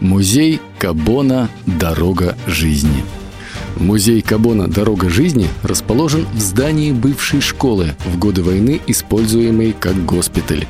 Музей 0.00 0.60
Кабона 0.78 1.48
«Дорога 1.66 2.36
жизни». 2.46 3.04
Музей 3.76 4.22
Кабона 4.22 4.68
«Дорога 4.68 5.10
жизни» 5.10 5.48
расположен 5.64 6.24
в 6.34 6.38
здании 6.40 6.92
бывшей 6.92 7.40
школы, 7.40 7.96
в 8.06 8.16
годы 8.16 8.44
войны 8.44 8.80
используемой 8.86 9.74
как 9.78 10.04
госпиталь. 10.04 10.68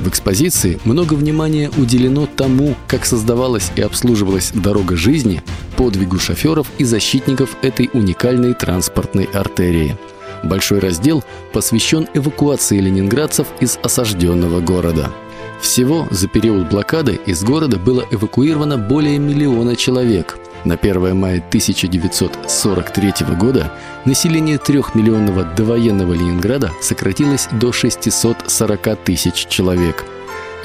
В 0.00 0.08
экспозиции 0.08 0.78
много 0.84 1.14
внимания 1.14 1.72
уделено 1.76 2.26
тому, 2.26 2.76
как 2.86 3.04
создавалась 3.04 3.72
и 3.74 3.80
обслуживалась 3.80 4.52
дорога 4.54 4.94
жизни, 4.94 5.42
подвигу 5.76 6.20
шоферов 6.20 6.68
и 6.78 6.84
защитников 6.84 7.56
этой 7.62 7.90
уникальной 7.92 8.54
транспортной 8.54 9.24
артерии. 9.24 9.96
Большой 10.44 10.78
раздел 10.78 11.24
посвящен 11.52 12.06
эвакуации 12.14 12.78
ленинградцев 12.78 13.48
из 13.58 13.76
осажденного 13.82 14.60
города– 14.60 15.10
всего 15.60 16.06
за 16.10 16.28
период 16.28 16.68
блокады 16.68 17.20
из 17.26 17.42
города 17.44 17.78
было 17.78 18.04
эвакуировано 18.10 18.78
более 18.78 19.18
миллиона 19.18 19.76
человек. 19.76 20.38
На 20.64 20.74
1 20.74 21.16
мая 21.16 21.38
1943 21.38 23.12
года 23.38 23.72
население 24.04 24.58
трехмиллионного 24.58 25.44
довоенного 25.56 26.12
Ленинграда 26.14 26.72
сократилось 26.80 27.48
до 27.52 27.72
640 27.72 29.04
тысяч 29.04 29.46
человек. 29.46 30.04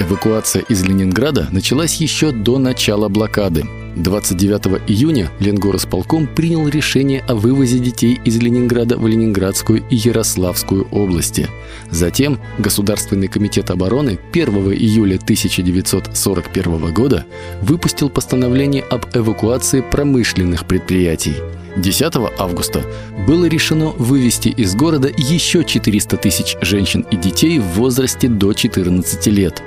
Эвакуация 0.00 0.62
из 0.68 0.82
Ленинграда 0.84 1.48
началась 1.52 1.94
еще 1.96 2.32
до 2.32 2.58
начала 2.58 3.08
блокады. 3.08 3.64
29 3.94 4.82
июня 4.88 5.30
Ленгоросполком 5.38 6.26
принял 6.26 6.66
решение 6.66 7.20
о 7.28 7.36
вывозе 7.36 7.78
детей 7.78 8.20
из 8.24 8.36
Ленинграда 8.38 8.98
в 8.98 9.06
Ленинградскую 9.06 9.84
и 9.88 9.94
Ярославскую 9.94 10.88
области. 10.90 11.48
Затем 11.90 12.40
Государственный 12.58 13.28
комитет 13.28 13.70
обороны 13.70 14.18
1 14.32 14.48
июля 14.72 15.14
1941 15.14 16.92
года 16.92 17.24
выпустил 17.62 18.10
постановление 18.10 18.82
об 18.82 19.06
эвакуации 19.14 19.80
промышленных 19.80 20.66
предприятий. 20.66 21.36
10 21.76 22.14
августа 22.38 22.82
было 23.26 23.46
решено 23.46 23.86
вывести 23.90 24.48
из 24.48 24.74
города 24.74 25.08
еще 25.08 25.64
400 25.64 26.16
тысяч 26.16 26.56
женщин 26.60 27.04
и 27.10 27.16
детей 27.16 27.58
в 27.58 27.66
возрасте 27.74 28.28
до 28.28 28.52
14 28.52 29.26
лет. 29.28 29.62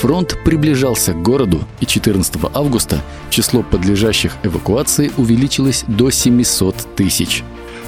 Фронт 0.00 0.36
приближался 0.44 1.12
к 1.12 1.22
городу, 1.22 1.64
и 1.80 1.86
14 1.86 2.36
августа 2.54 3.02
число 3.30 3.62
подлежащих 3.62 4.36
эвакуации 4.42 5.10
увеличилось 5.16 5.84
до 5.88 6.10
700 6.10 6.94
тысяч. 6.94 7.42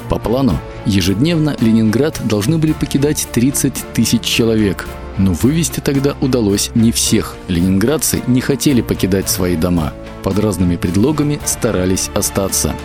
По 0.09 0.19
плану, 0.19 0.59
ежедневно 0.85 1.55
Ленинград 1.61 2.19
должны 2.25 2.57
были 2.57 2.73
покидать 2.73 3.27
30 3.31 3.93
тысяч 3.93 4.23
человек. 4.23 4.87
Но 5.17 5.33
вывести 5.33 5.79
тогда 5.79 6.15
удалось 6.19 6.71
не 6.75 6.91
всех. 6.91 7.37
Ленинградцы 7.47 8.21
не 8.27 8.41
хотели 8.41 8.81
покидать 8.81 9.29
свои 9.29 9.55
дома. 9.55 9.93
Под 10.23 10.39
разными 10.39 10.75
предлогами 10.75 11.39
старались 11.45 12.09
остаться. 12.13 12.75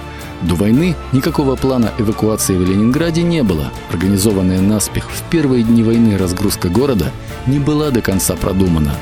До 0.43 0.55
войны 0.55 0.95
никакого 1.13 1.57
плана 1.57 1.93
эвакуации 1.99 2.57
в 2.57 2.63
Ленинграде 2.63 3.23
не 3.23 3.43
было. 3.43 3.71
Организованная 3.91 4.61
наспех 4.61 5.11
в 5.11 5.23
первые 5.31 5.63
дни 5.63 5.83
войны 5.83 6.19
разгрузка 6.19 6.69
города 6.69 7.11
не 7.47 7.59
была 7.59 7.91
до 7.91 8.03
конца 8.03 8.37
продумана. 8.37 8.93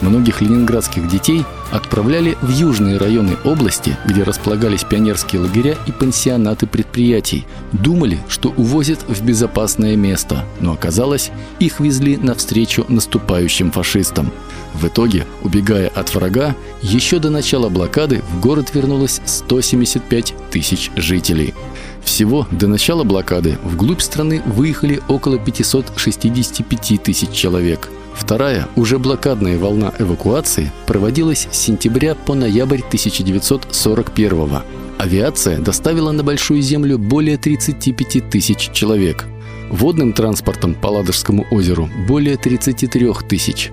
Многих 0.00 0.40
ленинградских 0.40 1.08
детей 1.08 1.44
отправляли 1.70 2.36
в 2.40 2.50
южные 2.50 2.96
районы 2.96 3.36
области, 3.44 3.96
где 4.06 4.22
располагались 4.22 4.84
пионерские 4.84 5.42
лагеря 5.42 5.76
и 5.86 5.92
пансионаты 5.92 6.66
предприятий. 6.66 7.46
Думали, 7.72 8.18
что 8.28 8.52
увозят 8.56 9.00
в 9.06 9.22
безопасное 9.22 9.96
место, 9.96 10.44
но 10.60 10.72
оказалось, 10.72 11.30
их 11.58 11.80
везли 11.80 12.16
навстречу 12.16 12.86
наступающим 12.88 13.70
фашистам. 13.70 14.32
В 14.74 14.86
итоге, 14.86 15.26
убегая 15.42 15.88
от 15.88 16.14
врага, 16.14 16.54
еще 16.80 17.18
до 17.18 17.28
начала 17.28 17.68
блокады 17.68 18.22
в 18.32 18.40
город 18.40 18.70
вернулось 18.74 19.20
175 19.26 20.34
тысяч 20.50 20.90
жителей. 20.96 21.54
Всего 22.02 22.46
до 22.50 22.66
начала 22.68 23.04
блокады 23.04 23.58
вглубь 23.62 24.00
страны 24.00 24.42
выехали 24.46 25.02
около 25.08 25.38
565 25.38 27.02
тысяч 27.02 27.30
человек– 27.30 27.90
Вторая, 28.20 28.68
уже 28.76 28.98
блокадная 28.98 29.58
волна 29.58 29.92
эвакуации 29.98 30.70
проводилась 30.86 31.48
с 31.50 31.56
сентября 31.56 32.14
по 32.14 32.34
ноябрь 32.34 32.80
1941 32.80 34.36
года. 34.36 34.62
Авиация 34.98 35.58
доставила 35.58 36.12
на 36.12 36.22
Большую 36.22 36.60
Землю 36.60 36.98
более 36.98 37.38
35 37.38 38.28
тысяч 38.30 38.70
человек. 38.72 39.24
Водным 39.70 40.12
транспортом 40.12 40.74
по 40.74 40.88
Ладожскому 40.88 41.46
озеру 41.50 41.88
более 42.06 42.36
33 42.36 43.08
тысяч. 43.26 43.70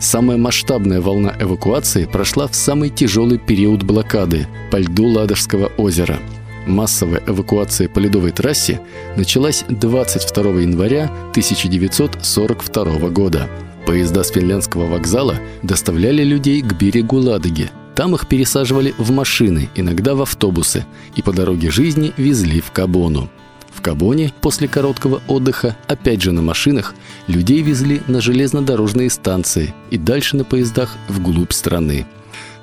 Самая 0.00 0.38
масштабная 0.38 1.02
волна 1.02 1.34
эвакуации 1.38 2.06
прошла 2.06 2.48
в 2.48 2.54
самый 2.54 2.88
тяжелый 2.88 3.38
период 3.38 3.82
блокады 3.82 4.48
по 4.70 4.76
льду 4.76 5.04
Ладожского 5.08 5.66
озера. 5.76 6.18
Массовая 6.66 7.22
эвакуация 7.26 7.88
по 7.88 7.98
ледовой 7.98 8.30
трассе 8.30 8.80
началась 9.16 9.64
22 9.68 10.62
января 10.62 11.10
1942 11.32 13.10
года. 13.10 13.46
Поезда 13.86 14.22
с 14.22 14.30
финляндского 14.30 14.86
вокзала 14.86 15.40
доставляли 15.62 16.22
людей 16.22 16.62
к 16.62 16.74
берегу 16.74 17.16
Ладоги. 17.16 17.70
Там 17.94 18.14
их 18.14 18.26
пересаживали 18.28 18.94
в 18.98 19.10
машины, 19.10 19.68
иногда 19.74 20.14
в 20.14 20.22
автобусы, 20.22 20.86
и 21.16 21.22
по 21.22 21.32
дороге 21.32 21.70
жизни 21.70 22.12
везли 22.16 22.60
в 22.60 22.70
Кабону. 22.70 23.28
В 23.74 23.82
Кабоне 23.82 24.32
после 24.40 24.68
короткого 24.68 25.22
отдыха, 25.26 25.76
опять 25.86 26.22
же 26.22 26.32
на 26.32 26.42
машинах, 26.42 26.94
людей 27.26 27.62
везли 27.62 28.02
на 28.06 28.20
железнодорожные 28.20 29.10
станции 29.10 29.74
и 29.90 29.96
дальше 29.96 30.36
на 30.36 30.44
поездах 30.44 30.96
вглубь 31.08 31.52
страны. 31.52 32.06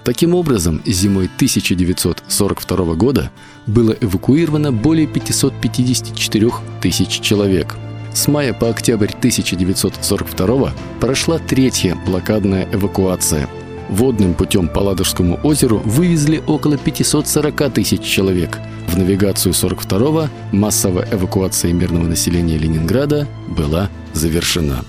Таким 0.04 0.36
образом, 0.36 0.82
зимой 0.86 1.26
1942 1.26 2.94
года 2.96 3.32
было 3.66 3.96
эвакуировано 4.00 4.72
более 4.72 5.08
554 5.08 6.52
тысяч 6.82 7.20
человек– 7.20 7.76
с 8.18 8.28
мая 8.28 8.52
по 8.52 8.70
октябрь 8.70 9.12
1942 9.12 10.74
прошла 11.00 11.38
третья 11.38 11.96
блокадная 11.96 12.68
эвакуация. 12.74 13.48
Водным 13.90 14.34
путем 14.34 14.68
по 14.68 14.80
Ладожскому 14.80 15.40
озеру 15.44 15.82
вывезли 15.86 16.42
около 16.48 16.78
540 16.78 17.74
тысяч 17.74 18.02
человек. 18.02 18.58
В 18.88 18.98
навигацию 18.98 19.54
42-го 19.54 20.30
массовая 20.52 21.08
эвакуация 21.12 21.72
мирного 21.74 22.06
населения 22.06 22.58
Ленинграда 22.58 23.28
была 23.48 23.90
завершена. 24.14 24.84